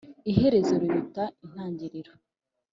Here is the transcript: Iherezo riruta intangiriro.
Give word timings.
Iherezo 0.31 0.73
riruta 0.81 1.23
intangiriro. 1.43 2.11